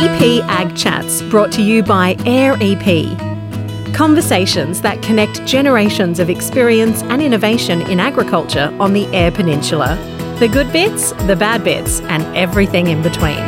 [0.00, 3.18] EP Ag Chats brought to you by Air EP.
[3.92, 9.96] Conversations that connect generations of experience and innovation in agriculture on the Eyre Peninsula.
[10.38, 13.38] The good bits, the bad bits, and everything in between.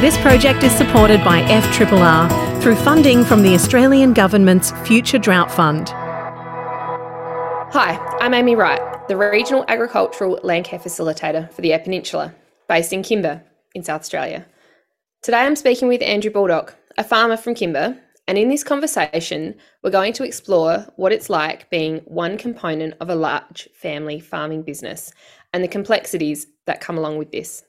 [0.00, 5.88] This project is supported by FRRR through funding from the Australian Government's Future Drought Fund.
[7.72, 12.32] Hi, I'm Amy Wright, the Regional Agricultural Land Care Facilitator for the Eyre Peninsula,
[12.68, 13.42] based in Kimba
[13.74, 14.46] in South Australia.
[15.24, 19.88] Today I'm speaking with Andrew Baldock, a farmer from Kimba, and in this conversation, we're
[19.88, 25.14] going to explore what it's like being one component of a large family farming business
[25.54, 27.64] and the complexities that come along with this.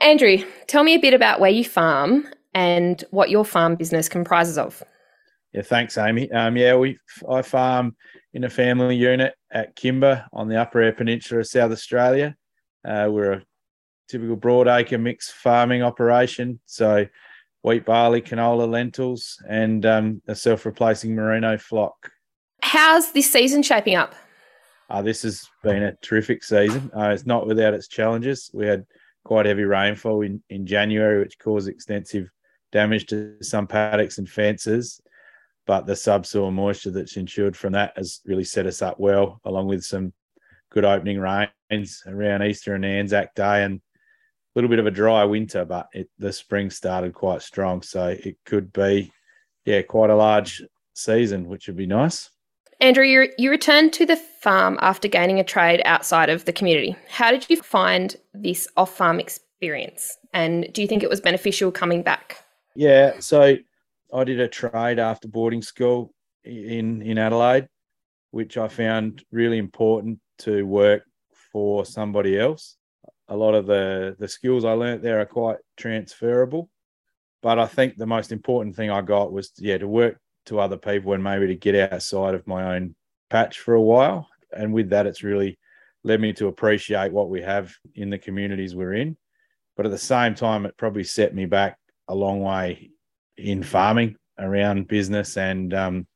[0.00, 4.56] Andrew, tell me a bit about where you farm and what your farm business comprises
[4.56, 4.82] of.
[5.52, 6.32] Yeah, thanks, Amy.
[6.32, 6.96] Um, yeah, we
[7.28, 7.96] I farm
[8.32, 12.34] in a family unit at Kimba on the Upper Eyre Peninsula of South Australia.
[12.82, 13.42] Uh, we're a
[14.08, 16.60] typical broadacre mixed farming operation.
[16.66, 17.06] So
[17.62, 22.10] wheat, barley, canola, lentils, and um, a self-replacing merino flock.
[22.62, 24.14] How's this season shaping up?
[24.90, 26.90] Uh, this has been a terrific season.
[26.96, 28.50] Uh, it's not without its challenges.
[28.52, 28.84] We had
[29.24, 32.28] quite heavy rainfall in, in January, which caused extensive
[32.70, 35.00] damage to some paddocks and fences.
[35.66, 39.68] But the subsoil moisture that's ensured from that has really set us up well, along
[39.68, 40.12] with some
[40.70, 43.80] good opening rains around Easter and Anzac Day and
[44.54, 47.82] little bit of a dry winter, but it, the spring started quite strong.
[47.82, 49.12] So it could be,
[49.64, 50.62] yeah, quite a large
[50.94, 52.30] season, which would be nice.
[52.80, 56.96] Andrew, you, you returned to the farm after gaining a trade outside of the community.
[57.08, 60.16] How did you find this off farm experience?
[60.32, 62.44] And do you think it was beneficial coming back?
[62.74, 63.56] Yeah, so
[64.12, 66.12] I did a trade after boarding school
[66.44, 67.68] in, in Adelaide,
[68.32, 71.04] which I found really important to work
[71.52, 72.76] for somebody else
[73.28, 76.68] a lot of the the skills I learnt there are quite transferable.
[77.42, 80.76] But I think the most important thing I got was yeah to work to other
[80.76, 82.94] people and maybe to get outside of my own
[83.30, 84.28] patch for a while.
[84.56, 85.58] And with that, it's really
[86.04, 89.16] led me to appreciate what we have in the communities we're in.
[89.76, 92.90] But at the same time, it probably set me back a long way
[93.36, 96.06] in farming around business and um,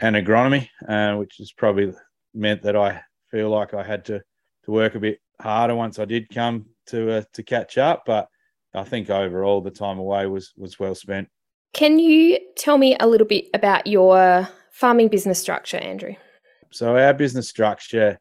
[0.00, 1.92] and agronomy, uh, which has probably
[2.34, 4.20] meant that I feel like I had to
[4.64, 8.04] to work a bit harder once I did come to uh, to catch up.
[8.06, 8.28] But
[8.74, 11.28] I think overall the time away was was well spent.
[11.74, 16.14] Can you tell me a little bit about your farming business structure, Andrew?
[16.70, 18.18] So our business structure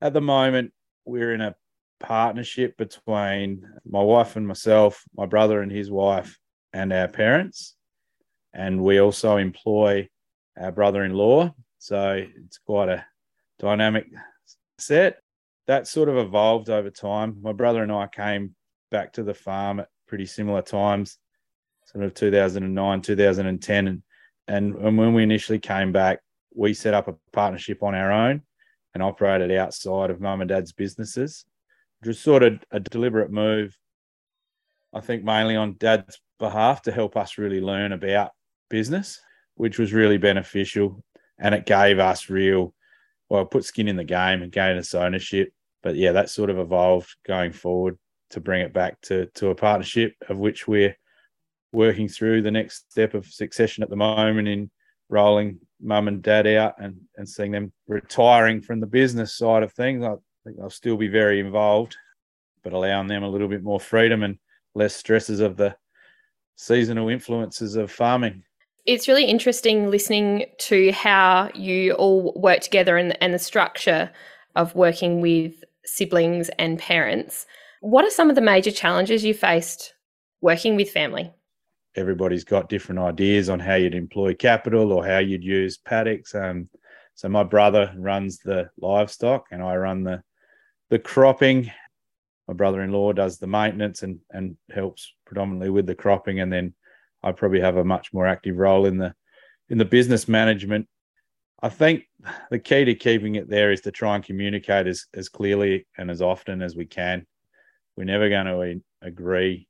[0.00, 0.72] at the moment
[1.04, 1.54] we're in a
[2.00, 6.38] partnership between my wife and myself, my brother and his wife,
[6.72, 7.74] and our parents.
[8.52, 10.08] And we also employ
[10.58, 11.54] our brother in law.
[11.78, 13.04] So it's quite a
[13.58, 14.06] dynamic
[14.78, 15.18] set
[15.66, 17.38] that sort of evolved over time.
[17.40, 18.54] My brother and I came
[18.90, 21.18] back to the farm at pretty similar times,
[21.86, 23.86] sort of 2009, 2010.
[23.88, 24.02] And,
[24.46, 26.20] and, and when we initially came back,
[26.54, 28.42] we set up a partnership on our own
[28.92, 31.44] and operated outside of mum and dad's businesses,
[32.00, 33.76] which was sort of a deliberate move,
[34.92, 38.30] I think mainly on dad's behalf to help us really learn about
[38.70, 39.20] business,
[39.56, 41.02] which was really beneficial.
[41.38, 42.73] And it gave us real
[43.34, 45.52] well, put skin in the game and gain us ownership.
[45.82, 47.98] But yeah, that sort of evolved going forward
[48.30, 50.96] to bring it back to to a partnership of which we're
[51.72, 54.70] working through the next step of succession at the moment in
[55.08, 59.72] rolling mum and dad out and, and seeing them retiring from the business side of
[59.72, 60.04] things.
[60.04, 61.96] I think they'll still be very involved,
[62.62, 64.38] but allowing them a little bit more freedom and
[64.76, 65.76] less stresses of the
[66.54, 68.44] seasonal influences of farming
[68.86, 74.10] it's really interesting listening to how you all work together and, and the structure
[74.56, 77.46] of working with siblings and parents.
[77.80, 79.94] What are some of the major challenges you faced
[80.40, 81.32] working with family?
[81.96, 86.34] Everybody's got different ideas on how you'd employ capital or how you'd use paddocks.
[86.34, 86.68] Um,
[87.14, 90.22] so my brother runs the livestock and I run the
[90.90, 91.70] the cropping.
[92.46, 96.74] My brother-in-law does the maintenance and and helps predominantly with the cropping, and then
[97.24, 99.14] I probably have a much more active role in the
[99.70, 100.86] in the business management.
[101.62, 102.04] I think
[102.50, 106.10] the key to keeping it there is to try and communicate as, as clearly and
[106.10, 107.26] as often as we can.
[107.96, 109.66] We're never going to agree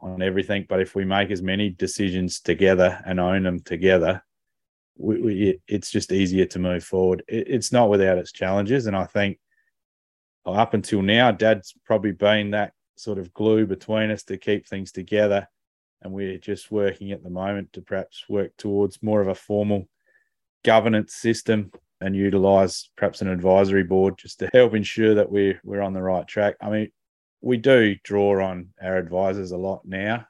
[0.00, 4.22] on everything, but if we make as many decisions together and own them together,
[4.96, 7.24] we, we, it's just easier to move forward.
[7.26, 9.40] It, it's not without its challenges, and I think
[10.46, 14.92] up until now, Dad's probably been that sort of glue between us to keep things
[14.92, 15.48] together
[16.02, 19.88] and we're just working at the moment to perhaps work towards more of a formal
[20.64, 25.82] governance system and utilize perhaps an advisory board just to help ensure that we're we're
[25.82, 26.54] on the right track.
[26.60, 26.88] I mean,
[27.40, 30.26] we do draw on our advisors a lot now,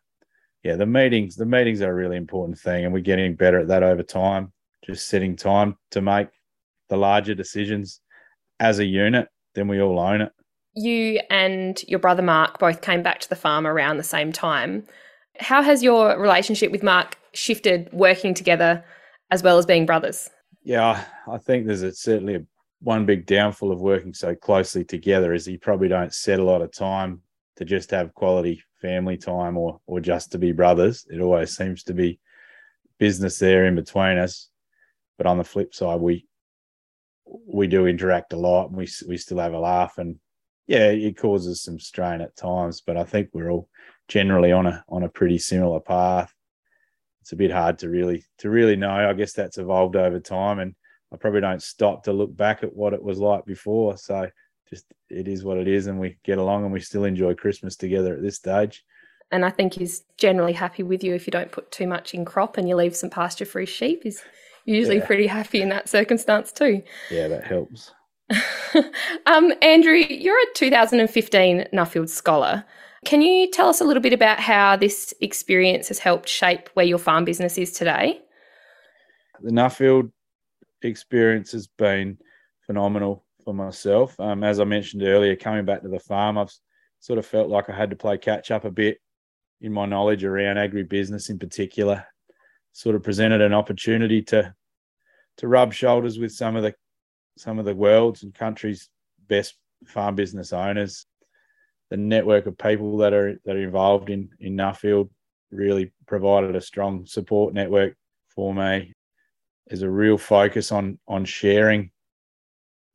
[0.65, 3.69] yeah, the meetings, the meetings are a really important thing, and we're getting better at
[3.69, 4.53] that over time.
[4.85, 6.29] Just setting time to make
[6.89, 8.01] the larger decisions
[8.59, 10.33] as a unit, then we all own it.
[10.75, 14.85] You and your brother Mark both came back to the farm around the same time.
[15.39, 18.85] How has your relationship with Mark shifted working together
[19.31, 20.31] as well as being brothers?
[20.63, 22.43] Yeah, I think there's a, certainly a,
[22.81, 26.63] one big downfall of working so closely together is you probably don't set a lot
[26.63, 27.23] of time
[27.57, 31.07] to just have quality family time or or just to be brothers.
[31.11, 32.21] It always seems to be
[32.99, 34.49] business there in between us.
[35.17, 36.27] But on the flip side, we
[37.27, 40.17] we do interact a lot and we we still have a laugh and
[40.69, 43.69] yeah, it causes some strain at times, but I think we're all
[44.07, 46.33] generally on a on a pretty similar path.
[47.23, 48.91] It's a bit hard to really to really know.
[48.91, 50.75] I guess that's evolved over time and
[51.13, 53.97] I probably don't stop to look back at what it was like before.
[53.97, 54.29] So
[54.69, 57.75] just it is what it is and we get along and we still enjoy Christmas
[57.75, 58.85] together at this stage.
[59.31, 62.27] And I think he's generally happy with you if you don't put too much in
[62.27, 64.03] crop and you leave some pasture for his sheep.
[64.03, 64.23] He's
[64.67, 65.07] usually yeah.
[65.07, 66.83] pretty happy in that circumstance too.
[67.11, 67.93] Yeah, that helps.
[69.27, 72.65] um, Andrew, you're a 2015 Nuffield Scholar.
[73.05, 76.85] Can you tell us a little bit about how this experience has helped shape where
[76.85, 78.21] your farm business is today?
[79.41, 80.11] The Nuffield
[80.83, 82.19] experience has been
[82.67, 84.19] phenomenal for myself.
[84.21, 86.53] Um, as I mentioned earlier, coming back to the farm, I've
[87.01, 88.99] sort of felt like I had to play catch up a bit
[89.61, 92.05] in my knowledge around agribusiness in particular.
[92.73, 94.55] Sort of presented an opportunity to
[95.39, 96.75] to rub shoulders with some of the
[97.39, 98.89] some of the world's and country's
[99.29, 99.55] best
[99.87, 101.07] farm business owners.
[101.91, 105.09] The network of people that are that are involved in in Nuffield
[105.51, 107.97] really provided a strong support network
[108.35, 108.93] for me.
[109.67, 111.91] There's a real focus on on sharing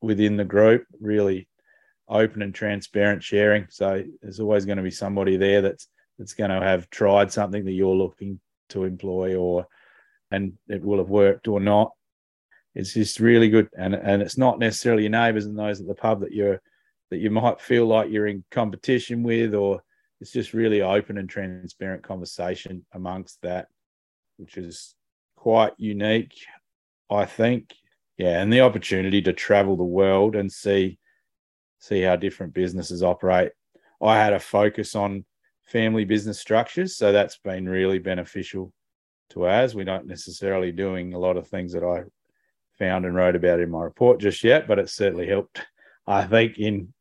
[0.02, 1.48] within the group, really
[2.10, 3.66] open and transparent sharing.
[3.70, 5.88] So there's always going to be somebody there that's
[6.20, 8.40] that's going to have tried something that you're looking
[8.70, 9.68] to employ or
[10.32, 11.92] and it will have worked or not
[12.76, 13.70] it's just really good.
[13.78, 16.62] And and it's not necessarily your neighbors and those at the pub that you're
[17.12, 19.84] that you might feel like you're in competition with or
[20.20, 23.68] it's just really open and transparent conversation amongst that
[24.38, 24.96] which is
[25.36, 26.34] quite unique
[27.12, 27.74] i think.
[28.18, 30.98] Yeah and the opportunity to travel the world and see
[31.80, 33.52] see how different businesses operate.
[34.02, 35.26] I had a focus on
[35.66, 38.72] family business structures so that's been really beneficial
[39.32, 39.76] to us.
[39.76, 42.04] We're not necessarily doing a lot of things that i
[42.78, 45.62] found and wrote about in my report just yet, but it certainly helped.
[46.08, 46.94] I think in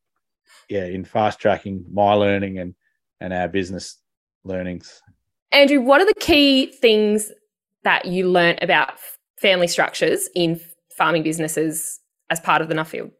[0.68, 2.74] yeah in fast tracking my learning and
[3.20, 3.98] and our business
[4.44, 5.02] learnings.
[5.52, 7.30] Andrew, what are the key things
[7.84, 8.94] that you learnt about
[9.40, 10.60] family structures in
[10.96, 13.10] farming businesses as part of the Nuffield?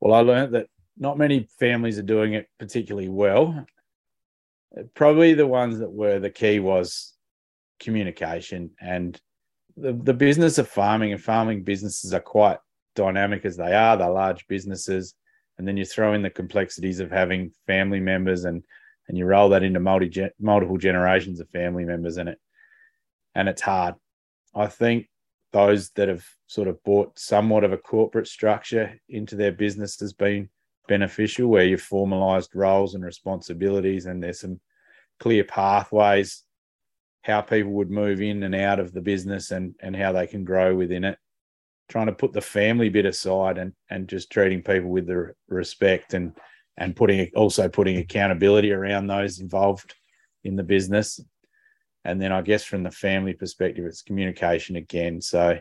[0.00, 0.66] Well, I learned that
[0.96, 3.66] not many families are doing it particularly well.
[4.94, 7.14] Probably the ones that were the key was
[7.80, 9.20] communication and
[9.80, 12.58] the, the business of farming and farming businesses are quite
[12.94, 13.96] dynamic as they are.
[13.96, 15.14] They're large businesses.
[15.56, 18.64] And then you throw in the complexities of having family members and
[19.08, 22.38] and you roll that into multi multiple generations of family members in it.
[23.34, 23.94] And it's hard.
[24.54, 25.08] I think
[25.52, 30.12] those that have sort of brought somewhat of a corporate structure into their business has
[30.12, 30.50] been
[30.88, 34.60] beneficial where you've formalized roles and responsibilities and there's some
[35.18, 36.44] clear pathways
[37.22, 40.44] how people would move in and out of the business and and how they can
[40.44, 41.18] grow within it.
[41.88, 46.14] Trying to put the family bit aside and and just treating people with the respect
[46.14, 46.32] and
[46.76, 49.94] and putting also putting accountability around those involved
[50.44, 51.20] in the business.
[52.04, 55.20] And then i guess from the family perspective it's communication again.
[55.20, 55.58] So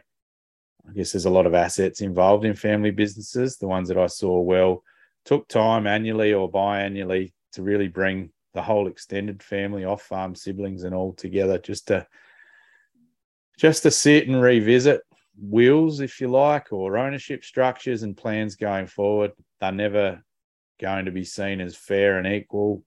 [0.88, 3.58] i guess there's a lot of assets involved in family businesses.
[3.58, 4.84] The ones that i saw well
[5.26, 10.84] took time annually or biannually to really bring the whole extended family, off farm siblings,
[10.84, 12.08] and all together, just to
[13.56, 15.02] just to sit and revisit
[15.40, 19.32] wills, if you like, or ownership structures and plans going forward.
[19.62, 20.24] They're never
[20.82, 22.84] going to be seen as fair and equal,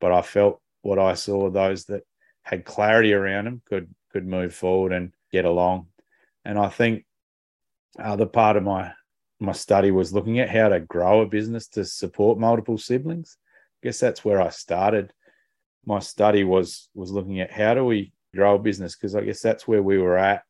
[0.00, 2.04] but I felt what I saw those that
[2.42, 5.88] had clarity around them could could move forward and get along.
[6.44, 7.04] And I think
[7.98, 8.92] other part of my
[9.40, 13.36] my study was looking at how to grow a business to support multiple siblings
[13.82, 15.12] guess that's where I started.
[15.84, 19.40] My study was was looking at how do we grow a business because I guess
[19.40, 20.42] that's where we were at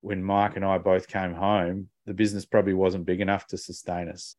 [0.00, 1.88] when Mark and I both came home.
[2.06, 4.36] The business probably wasn't big enough to sustain us.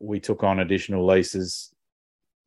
[0.00, 1.72] We took on additional leases,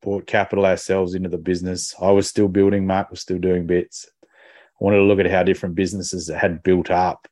[0.02, 1.94] brought capital ourselves into the business.
[2.00, 4.06] I was still building, Mark was still doing bits.
[4.22, 7.26] I wanted to look at how different businesses had built up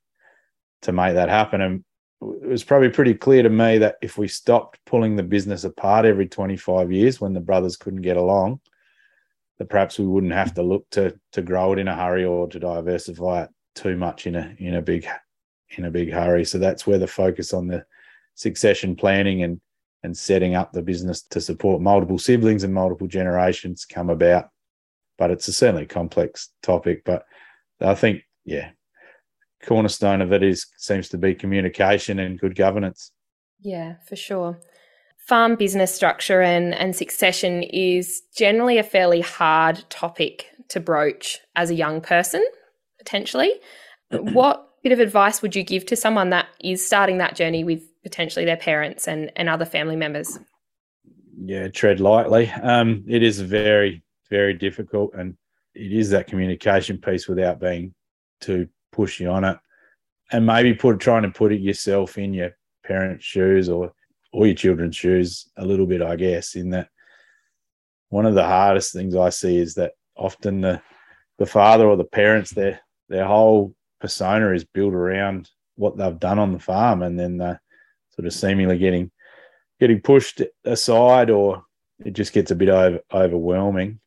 [0.83, 1.61] to make that happen.
[1.61, 1.85] And
[2.23, 6.07] it was probably pretty clear to me that if we stopped pulling the business apart
[6.07, 8.61] every 25 years when the brothers couldn't get along,
[9.59, 12.49] that perhaps we wouldn't have to look to to grow it in a hurry or
[12.49, 15.07] to diversify it too much in a in a big
[15.77, 16.45] in a big hurry.
[16.45, 17.85] So that's where the focus on the
[18.35, 19.61] succession planning and
[20.03, 24.51] and setting up the business to support multiple siblings and multiple generations come about.
[25.19, 27.03] But it's a certainly complex topic.
[27.05, 27.25] But
[27.81, 28.71] I think, yeah,
[29.67, 33.13] cornerstone of it is seems to be communication and good governance.
[33.61, 34.61] Yeah, for sure.
[35.27, 41.71] Farm business structure and, and succession is generally a fairly hard topic to broach as
[41.71, 42.45] a young person,
[42.99, 43.51] potentially.
[44.11, 47.83] what bit of advice would you give to someone that is starting that journey with
[48.05, 50.39] potentially their parents and, and other family members?
[51.45, 52.49] Yeah, tread lightly.
[52.63, 55.37] Um, it is very, very difficult, and
[55.75, 57.95] it is that communication piece without being
[58.41, 59.59] too pushy on it,
[60.33, 63.93] and maybe put trying to put it yourself in your parents' shoes or
[64.33, 66.57] or your children's shoes a little bit, I guess.
[66.57, 66.89] In that,
[68.09, 70.81] one of the hardest things I see is that often the
[71.39, 76.39] the father or the parents their their whole persona is built around what they've done
[76.39, 77.59] on the farm, and then the
[78.11, 79.11] sort of seemingly getting
[79.79, 81.63] getting pushed aside, or
[82.05, 84.01] it just gets a bit over, overwhelming.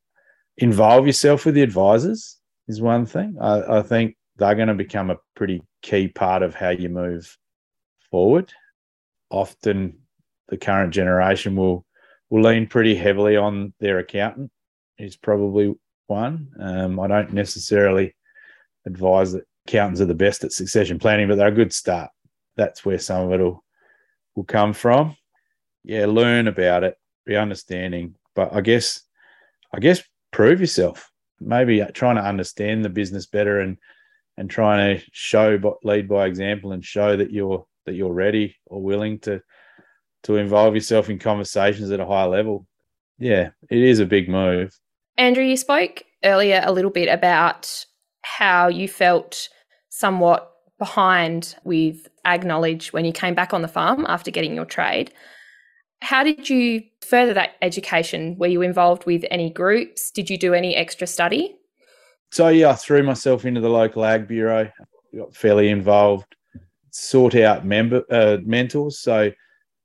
[0.58, 3.38] Involve yourself with the advisors is one thing.
[3.39, 7.38] I, I think they're going to become a pretty key part of how you move
[8.10, 8.51] forward.
[9.29, 10.00] Often,
[10.48, 11.86] the current generation will
[12.29, 14.51] will lean pretty heavily on their accountant.
[14.98, 15.75] Is probably
[16.08, 16.50] one.
[16.60, 18.15] Um, I don't necessarily
[18.86, 22.10] advise that accountants are the best at succession planning, but they're a good start.
[22.58, 23.63] That's where some of it will,
[24.36, 25.15] will come from.
[25.84, 28.15] Yeah, learn about it, be understanding.
[28.36, 29.01] But I guess,
[29.74, 31.10] I guess, prove yourself.
[31.39, 33.77] Maybe trying to understand the business better and
[34.39, 38.81] and trying to show, lead by example, and show that you're that you're ready or
[38.81, 39.41] willing to
[40.24, 42.65] to involve yourself in conversations at a higher level.
[43.17, 44.72] Yeah, it is a big move.
[45.17, 47.86] Andrew, you spoke earlier a little bit about
[48.22, 49.50] how you felt
[49.89, 54.65] somewhat behind with ag knowledge when you came back on the farm after getting your
[54.65, 55.12] trade.
[56.01, 58.38] How did you further that education?
[58.38, 60.12] Were you involved with any groups?
[60.12, 61.59] Did you do any extra study?
[62.31, 64.69] So, yeah, I threw myself into the local ag bureau,
[65.15, 66.36] got fairly involved,
[66.91, 69.00] sought out member uh, mentors.
[69.00, 69.31] So,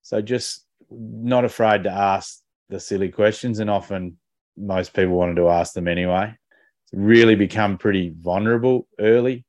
[0.02, 4.18] so just not afraid to ask the silly questions, and often
[4.56, 6.34] most people wanted to ask them anyway.
[6.92, 9.44] Really become pretty vulnerable early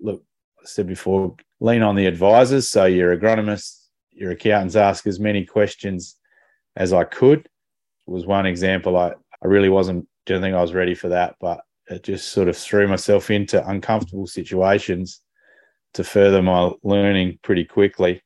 [0.00, 0.22] look,
[0.60, 2.68] I said before, lean on the advisors.
[2.68, 6.16] So your agronomists, your accountants ask as many questions
[6.76, 7.48] as I could.
[8.06, 8.96] Was one example.
[8.96, 9.08] I,
[9.42, 12.56] I really wasn't, didn't think I was ready for that, but it just sort of
[12.56, 15.20] threw myself into uncomfortable situations
[15.94, 18.22] to further my learning pretty quickly.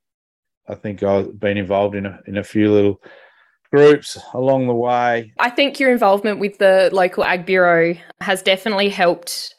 [0.68, 3.00] I think I've been involved in a, in a few little
[3.72, 5.32] groups along the way.
[5.38, 9.54] I think your involvement with the local Ag Bureau has definitely helped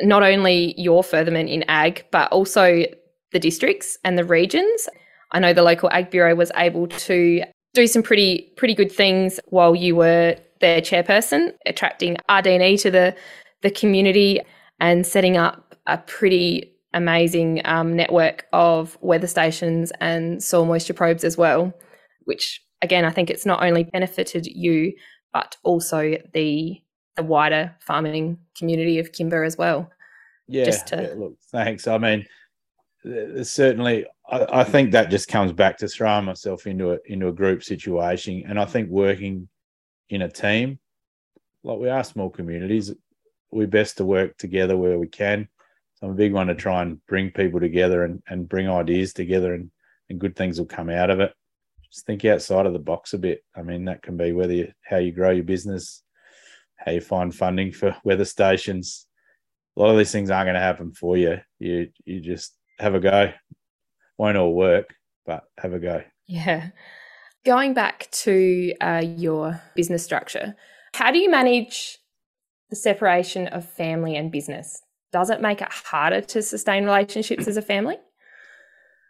[0.00, 2.84] not only your furtherment in ag, but also
[3.32, 4.88] the districts and the regions.
[5.32, 7.42] I know the local ag bureau was able to
[7.74, 13.14] do some pretty pretty good things while you were their chairperson, attracting RD&E to the
[13.60, 14.40] the community
[14.80, 21.22] and setting up a pretty amazing um, network of weather stations and soil moisture probes
[21.24, 21.72] as well,
[22.24, 24.94] which again I think it's not only benefited you
[25.32, 26.80] but also the
[27.16, 29.90] the wider farming community of Kimba as well.
[30.48, 31.02] Yeah, just to...
[31.02, 31.86] yeah look, thanks.
[31.86, 32.26] I mean,
[33.42, 37.32] certainly, I, I, think that just comes back to throwing myself into a into a
[37.32, 39.48] group situation, and I think working
[40.12, 40.78] in a team,
[41.64, 42.92] like we are small communities,
[43.50, 45.48] we best to work together where we can.
[45.94, 49.14] So I'm a big one to try and bring people together and, and bring ideas
[49.14, 49.70] together, and
[50.10, 51.32] and good things will come out of it.
[51.90, 53.42] Just think outside of the box a bit.
[53.56, 56.02] I mean, that can be whether you, how you grow your business,
[56.76, 59.06] how you find funding for weather stations.
[59.76, 61.40] A lot of these things aren't going to happen for you.
[61.58, 63.32] You you just have a go.
[64.18, 66.02] Won't all work, but have a go.
[66.26, 66.68] Yeah.
[67.44, 70.54] Going back to uh, your business structure,
[70.94, 71.98] how do you manage
[72.70, 74.80] the separation of family and business?
[75.12, 77.96] Does it make it harder to sustain relationships as a family?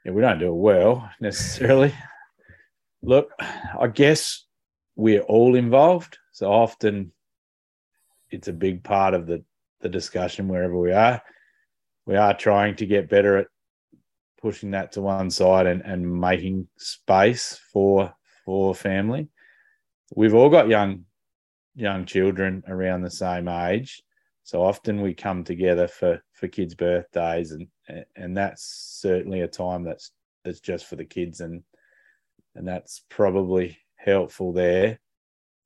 [0.05, 1.95] Yeah, we don't do it well necessarily.
[3.03, 4.47] Look, I guess
[4.97, 6.17] we're all involved.
[6.33, 7.13] So often
[8.31, 9.45] it's a big part of the
[9.81, 11.21] the discussion wherever we are.
[12.07, 13.49] We are trying to get better at
[14.41, 19.29] pushing that to one side and, and making space for for family.
[20.15, 21.05] We've all got young
[21.75, 24.03] young children around the same age.
[24.45, 27.67] So often we come together for for kids' birthdays and
[28.17, 30.13] and that's certainly a time that's
[30.45, 31.63] that's just for the kids and
[32.55, 35.01] and that's probably helpful there.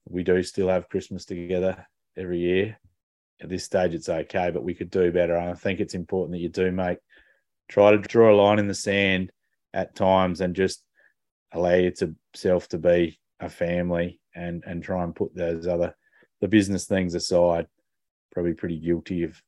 [0.07, 2.77] We do still have Christmas together every year.
[3.41, 5.35] At this stage, it's okay, but we could do better.
[5.35, 6.99] And I think it's important that you do make
[7.67, 9.31] try to draw a line in the sand
[9.73, 10.83] at times and just
[11.51, 12.15] allow yourself to
[12.77, 15.95] be a family and and try and put those other
[16.41, 17.67] the business things aside.
[18.31, 19.41] Probably pretty guilty of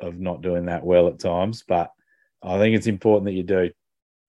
[0.00, 1.90] of not doing that well at times, but
[2.42, 3.70] I think it's important that you do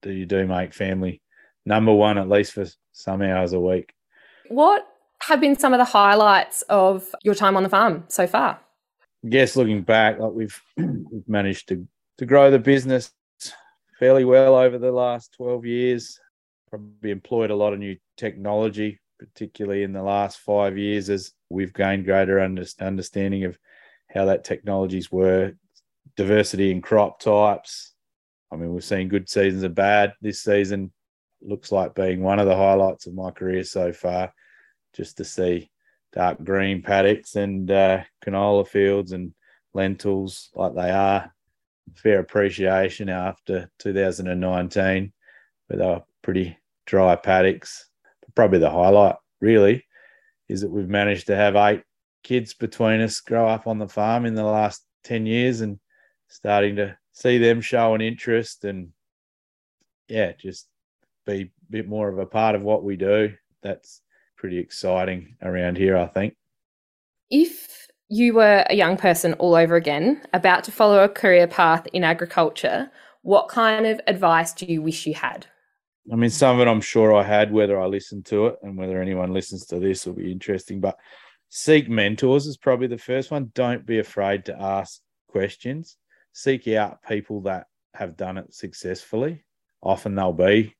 [0.02, 1.22] that you do make family
[1.66, 3.92] number one at least for some hours a week.
[4.48, 4.86] What
[5.22, 8.58] have been some of the highlights of your time on the farm so far?
[9.24, 11.86] I guess looking back, like we've we've managed to
[12.18, 13.12] to grow the business
[13.98, 16.18] fairly well over the last 12 years.
[16.70, 21.74] Probably employed a lot of new technology, particularly in the last five years, as we've
[21.74, 23.58] gained greater understanding of
[24.08, 25.54] how that technologies work,
[26.16, 27.94] diversity in crop types.
[28.52, 30.14] I mean, we've seen good seasons and bad.
[30.20, 30.92] This season
[31.42, 34.32] looks like being one of the highlights of my career so far,
[34.94, 35.70] just to see
[36.12, 39.32] dark green paddocks and uh, canola fields and
[39.74, 41.32] lentils like they are
[41.96, 45.12] fair appreciation after 2019,
[45.66, 46.56] where they were pretty
[46.90, 47.88] dry paddocks.
[48.34, 49.84] Probably the highlight, really,
[50.48, 51.82] is that we've managed to have eight
[52.24, 55.78] kids between us grow up on the farm in the last 10 years and
[56.28, 58.88] starting to see them show an interest and,
[60.08, 60.66] yeah, just
[61.26, 63.32] be a bit more of a part of what we do.
[63.62, 64.02] That's
[64.36, 66.34] pretty exciting around here, I think.
[67.30, 71.86] If you were a young person all over again, about to follow a career path
[71.92, 72.90] in agriculture,
[73.22, 75.46] what kind of advice do you wish you had?
[76.12, 78.76] I mean, some of it I'm sure I had, whether I listened to it and
[78.76, 80.80] whether anyone listens to this will be interesting.
[80.80, 80.96] But
[81.48, 83.52] seek mentors is probably the first one.
[83.54, 85.96] Don't be afraid to ask questions.
[86.32, 89.44] Seek out people that have done it successfully.
[89.82, 90.74] Often they'll be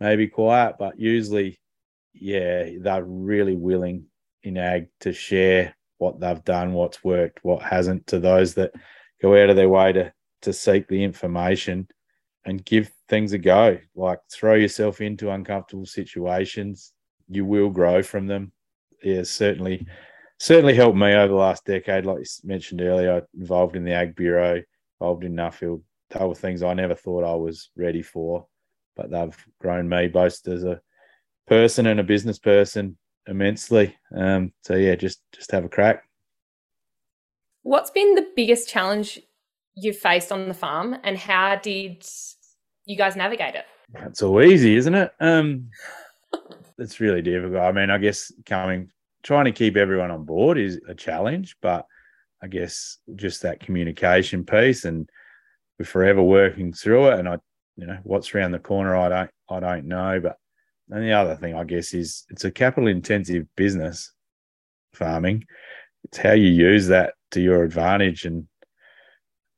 [0.00, 1.58] maybe quiet, but usually,
[2.12, 4.06] yeah, they're really willing
[4.42, 8.72] in ag to share what they've done, what's worked, what hasn't to those that
[9.20, 11.88] go out of their way to to seek the information
[12.48, 13.78] and give things a go.
[13.94, 16.92] Like throw yourself into uncomfortable situations.
[17.28, 18.52] You will grow from them.
[19.02, 19.86] Yeah, certainly
[20.38, 22.06] certainly helped me over the last decade.
[22.06, 24.62] Like you mentioned earlier, involved in the Ag Bureau,
[24.98, 25.82] involved in Nuffield.
[26.10, 28.46] They were things I never thought I was ready for,
[28.96, 30.80] but they've grown me both as a
[31.46, 33.94] person and a business person immensely.
[34.16, 36.04] Um, so yeah, just just have a crack.
[37.62, 39.20] What's been the biggest challenge
[39.74, 42.02] you've faced on the farm, and how did
[42.88, 43.66] you guys navigate it?
[44.06, 45.12] It's all easy, isn't it?
[45.20, 45.68] Um,
[46.78, 47.60] it's really difficult.
[47.60, 48.90] I mean, I guess coming
[49.22, 51.86] trying to keep everyone on board is a challenge, but
[52.42, 55.08] I guess just that communication piece and
[55.78, 57.18] we're forever working through it.
[57.18, 57.38] And I,
[57.76, 60.36] you know, what's around the corner, I don't, I don't know, but
[60.90, 64.10] and the other thing, I guess, is it's a capital intensive business,
[64.94, 65.44] farming.
[66.04, 68.48] It's how you use that to your advantage and,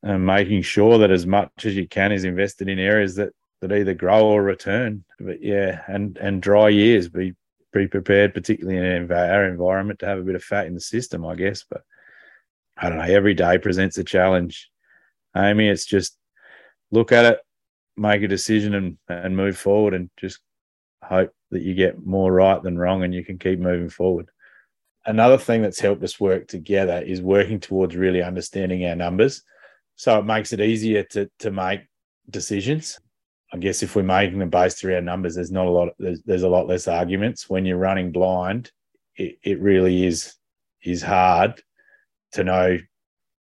[0.03, 3.73] and making sure that as much as you can is invested in areas that, that
[3.73, 5.05] either grow or return.
[5.19, 7.35] But yeah, and, and dry years, be,
[7.73, 11.27] be prepared, particularly in our environment, to have a bit of fat in the system,
[11.27, 11.65] I guess.
[11.69, 11.83] But
[12.77, 14.71] I don't know, every day presents a challenge.
[15.37, 16.17] Amy, it's just
[16.91, 17.39] look at it,
[17.97, 20.41] make a decision and, and move forward and just
[21.03, 24.31] hope that you get more right than wrong and you can keep moving forward.
[25.07, 29.43] Another thing that's helped us work together is working towards really understanding our numbers.
[30.01, 31.83] So it makes it easier to, to make
[32.31, 32.99] decisions.
[33.53, 36.43] I guess if we're making them based around numbers, there's not a lot, there's, there's
[36.43, 37.51] a lot less arguments.
[37.51, 38.73] When you're running blind,
[39.17, 40.37] it, it really is
[40.83, 41.63] is hard
[42.33, 42.79] to know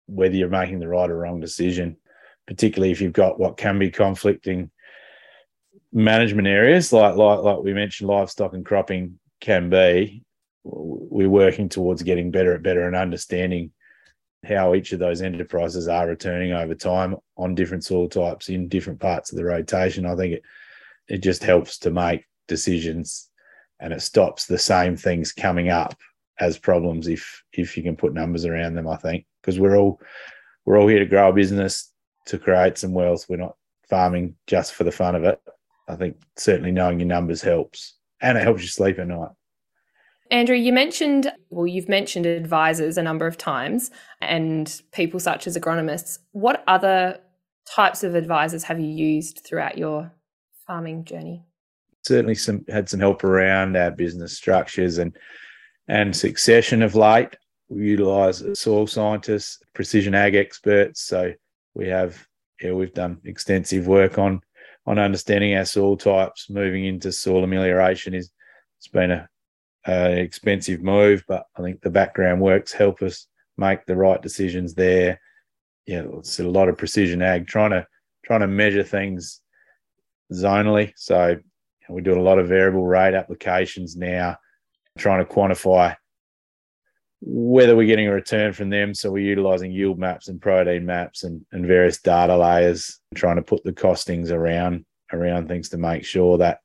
[0.06, 1.98] whether you're making the right or wrong decision,
[2.46, 4.70] particularly if you've got what can be conflicting
[5.92, 10.22] management areas like like like we mentioned livestock and cropping can be
[10.64, 13.72] we're working towards getting better at better and understanding
[14.44, 19.00] how each of those enterprises are returning over time on different soil types in different
[19.00, 20.06] parts of the rotation.
[20.06, 20.42] I think it
[21.08, 23.30] it just helps to make decisions
[23.80, 25.96] and it stops the same things coming up
[26.38, 30.00] as problems if if you can put numbers around them i think because we're all
[30.66, 31.92] we're all here to grow a business
[32.26, 33.26] to create some wealth.
[33.28, 33.56] We're not
[33.88, 35.40] farming just for the fun of it.
[35.88, 39.30] I think certainly knowing your numbers helps and it helps you sleep at night.
[40.30, 45.56] Andrew, you mentioned, well, you've mentioned advisors a number of times and people such as
[45.56, 46.18] agronomists.
[46.32, 47.20] What other
[47.68, 50.12] types of advisors have you used throughout your
[50.66, 51.44] farming journey?
[52.02, 55.16] Certainly some had some help around our business structures and
[55.88, 57.36] and succession of late.
[57.68, 61.02] We utilize soil scientists, precision ag experts.
[61.02, 61.32] So
[61.74, 62.26] we have
[62.60, 64.40] yeah, we've done extensive work on
[64.86, 68.30] on understanding our soil types, moving into soil amelioration is
[68.78, 69.28] it's been a,
[69.86, 74.74] an expensive move, but I think the background works help us make the right decisions
[74.74, 75.20] there.
[75.86, 77.86] Yeah, it's a lot of precision ag, trying to
[78.24, 79.40] trying to measure things
[80.32, 80.92] zonally.
[80.96, 84.36] So you know, we're doing a lot of variable rate applications now,
[84.98, 85.94] trying to quantify
[87.20, 88.94] whether we're getting a return from them.
[88.94, 93.42] So we're utilizing yield maps and protein maps and, and various data layers, trying to
[93.42, 96.58] put the costings around around things to make sure that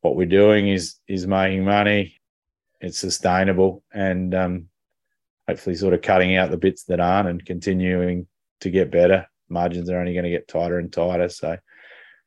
[0.00, 2.17] what we're doing is is making money,
[2.80, 4.68] it's sustainable, and um,
[5.48, 8.26] hopefully sort of cutting out the bits that aren't and continuing
[8.60, 9.26] to get better.
[9.48, 11.28] Margins are only going to get tighter and tighter.
[11.28, 11.56] So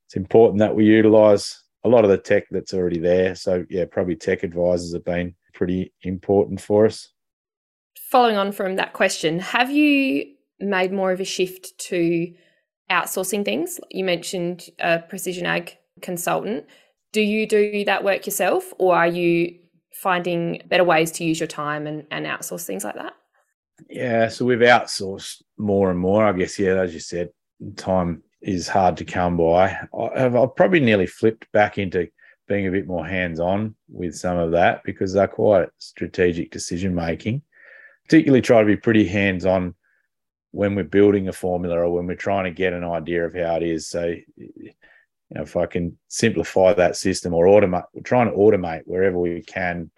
[0.07, 3.35] it's important that we utilize a lot of the tech that's already there.
[3.35, 7.09] So yeah, probably tech advisors have been pretty important for us.
[8.09, 12.33] Following on from that question, have you made more of a shift to
[12.89, 13.79] outsourcing things?
[13.89, 16.65] You mentioned a precision ag consultant.
[17.13, 19.59] Do you do that work yourself or are you
[19.93, 23.13] finding better ways to use your time and, and outsource things like that?
[23.89, 26.25] Yeah, so we've outsourced more and more.
[26.25, 27.29] I guess, yeah, as you said,
[27.75, 29.77] time is hard to come by.
[30.15, 32.09] I've, I've probably nearly flipped back into
[32.47, 36.93] being a bit more hands on with some of that because they're quite strategic decision
[36.93, 37.41] making.
[38.05, 39.75] Particularly try to be pretty hands on
[40.51, 43.55] when we're building a formula or when we're trying to get an idea of how
[43.55, 43.87] it is.
[43.87, 44.15] So,
[45.31, 49.17] you know, if I can simplify that system or automate, we're trying to automate wherever
[49.17, 49.89] we can.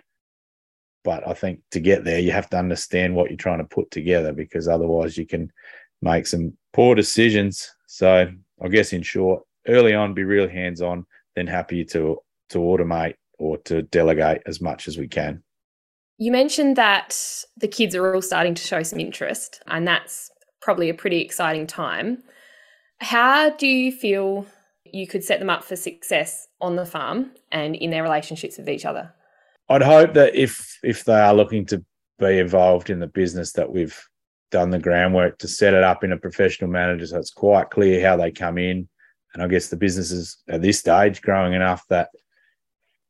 [1.03, 3.89] But I think to get there, you have to understand what you're trying to put
[3.89, 5.51] together because otherwise you can
[6.03, 7.67] make some poor decisions.
[7.87, 8.31] So
[8.63, 12.19] I guess in short, early on, be real hands on, then happy to
[12.49, 15.41] to automate or to delegate as much as we can.
[16.19, 17.17] You mentioned that
[17.57, 20.29] the kids are all starting to show some interest, and that's
[20.61, 22.21] probably a pretty exciting time.
[22.99, 24.45] How do you feel
[24.93, 28.69] you could set them up for success on the farm and in their relationships with
[28.69, 29.11] each other?
[29.67, 31.83] I'd hope that if if they are looking to
[32.19, 33.99] be involved in the business that we've
[34.51, 38.07] done the groundwork to set it up in a professional manner so it's quite clear
[38.07, 38.87] how they come in.
[39.33, 42.09] And I guess the business is at this stage growing enough that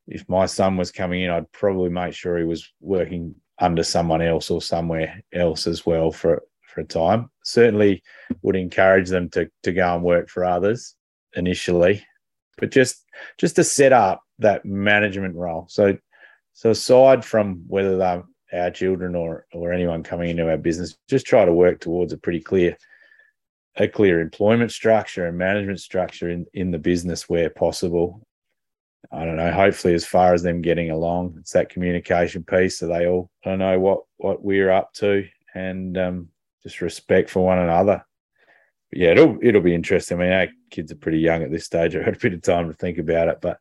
[0.08, 4.22] if my son was coming in, I'd probably make sure he was working under someone
[4.22, 7.30] else or somewhere else as well for for a time.
[7.43, 8.04] Certainly
[8.41, 10.96] would encourage them to to go and work for others
[11.36, 12.06] initially,
[12.58, 13.04] but just
[13.38, 15.65] just to set up that management role.
[15.69, 15.98] So
[16.54, 21.26] so aside from whether they're our children or or anyone coming into our business, just
[21.26, 22.78] try to work towards a pretty clear
[23.78, 28.26] a clear employment structure and management structure in, in the business where possible.
[29.12, 32.88] I don't know, hopefully as far as them getting along, it's that communication piece so
[32.88, 36.30] they all don't know what what we're up to and um,
[36.63, 38.06] just respect for one another.
[38.93, 40.19] But yeah, it'll it'll be interesting.
[40.19, 41.95] I mean, our kids are pretty young at this stage.
[41.95, 43.58] I've had a bit of time to think about it, but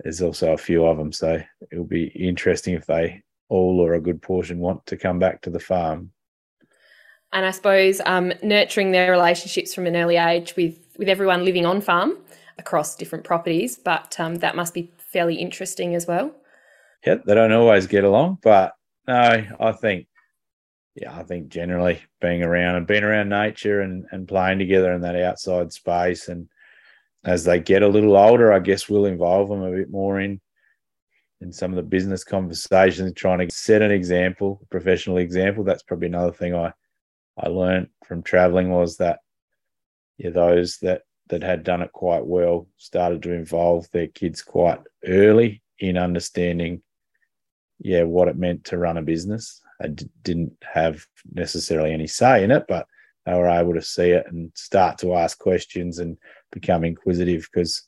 [0.00, 1.42] there's also a few of them, so
[1.72, 5.50] it'll be interesting if they all or a good portion want to come back to
[5.50, 6.12] the farm.
[7.32, 11.64] And I suppose um, nurturing their relationships from an early age with with everyone living
[11.64, 12.18] on farm
[12.58, 16.34] across different properties, but um, that must be fairly interesting as well.
[17.06, 18.74] Yeah, they don't always get along, but
[19.08, 20.06] no, I think
[20.94, 25.02] yeah, I think generally being around and being around nature and, and playing together in
[25.02, 26.28] that outside space.
[26.28, 26.48] And
[27.24, 30.40] as they get a little older, I guess we'll involve them a bit more in
[31.42, 35.64] in some of the business conversations, trying to set an example, a professional example.
[35.64, 36.72] That's probably another thing I
[37.38, 39.20] I learned from traveling was that
[40.18, 44.80] yeah, those that that had done it quite well started to involve their kids quite
[45.06, 46.82] early in understanding
[47.78, 52.44] yeah what it meant to run a business I d- didn't have necessarily any say
[52.44, 52.86] in it, but
[53.26, 56.16] they were able to see it and start to ask questions and
[56.52, 57.86] become inquisitive because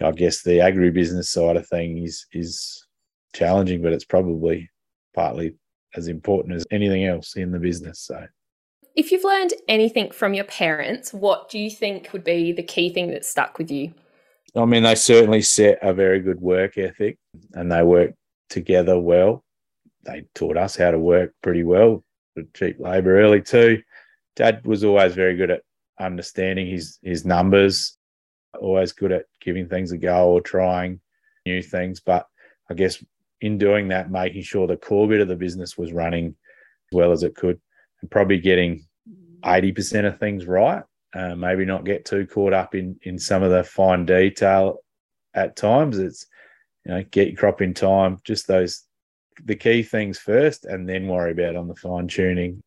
[0.00, 2.86] I guess the agribusiness side of things is is
[3.34, 4.70] challenging, but it's probably
[5.14, 5.54] partly
[5.96, 8.00] as important as anything else in the business.
[8.00, 8.26] So
[8.94, 12.92] if you've learned anything from your parents, what do you think would be the key
[12.92, 13.92] thing that stuck with you?
[14.56, 17.18] I mean, they certainly set a very good work ethic
[17.52, 18.12] and they work
[18.48, 19.44] together well
[20.08, 22.02] they taught us how to work pretty well
[22.54, 23.82] cheap labour early too.
[24.36, 25.62] Dad was always very good at
[26.00, 27.96] understanding his his numbers,
[28.60, 31.00] always good at giving things a go or trying
[31.46, 32.00] new things.
[32.00, 32.26] But
[32.70, 33.02] I guess
[33.40, 37.12] in doing that, making sure the core bit of the business was running as well
[37.12, 37.60] as it could,
[38.00, 38.84] and probably getting
[39.44, 40.82] eighty percent of things right.
[41.14, 44.78] Uh, maybe not get too caught up in in some of the fine detail
[45.34, 45.98] at times.
[45.98, 46.26] It's
[46.84, 48.84] you know get your crop in time, just those
[49.44, 52.62] the key things first and then worry about on the fine tuning.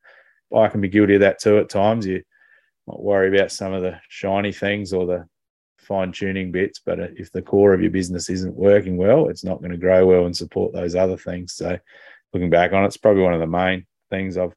[0.55, 2.05] I can be guilty of that too at times.
[2.05, 2.21] You
[2.87, 5.25] might worry about some of the shiny things or the
[5.77, 6.81] fine tuning bits.
[6.85, 10.05] But if the core of your business isn't working well, it's not going to grow
[10.05, 11.53] well and support those other things.
[11.53, 11.77] So
[12.33, 14.53] looking back on it, it's probably one of the main things I've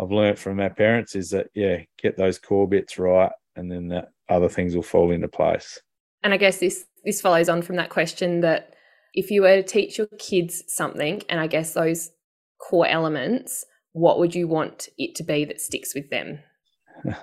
[0.00, 3.88] I've learned from our parents is that yeah, get those core bits right, and then
[3.88, 5.80] the other things will fall into place.
[6.22, 8.74] And I guess this this follows on from that question that
[9.14, 12.10] if you were to teach your kids something, and I guess those
[12.58, 16.38] core elements, what would you want it to be that sticks with them?
[17.04, 17.16] yeah,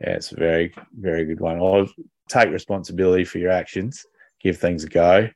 [0.00, 1.58] it's a very very good one.
[1.58, 1.88] I'll
[2.28, 4.04] take responsibility for your actions,
[4.40, 5.28] give things a go.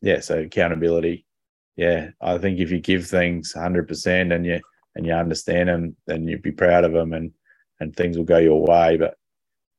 [0.00, 1.26] Yeah, so accountability.
[1.76, 4.60] Yeah, I think if you give things 100% and you
[4.94, 7.32] and you understand them, then you'd be proud of them and
[7.80, 8.96] and things will go your way.
[8.96, 9.14] But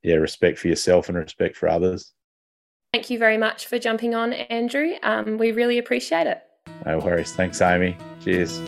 [0.02, 2.14] yeah, respect for yourself and respect for others.
[2.94, 4.94] Thank you very much for jumping on, Andrew.
[5.02, 6.44] Um, we really appreciate it.
[6.86, 7.34] No worries.
[7.34, 7.98] Thanks, Amy.
[8.24, 8.60] Cheers.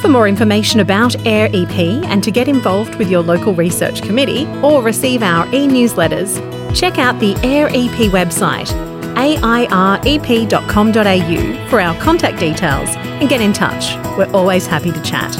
[0.00, 4.46] For more information about AIR EP and to get involved with your local research committee
[4.62, 6.38] or receive our e newsletters,
[6.74, 8.68] check out the AIR EP website,
[9.14, 10.48] airep.com.au,
[11.68, 13.94] for our contact details and get in touch.
[14.16, 15.36] We're always happy to chat.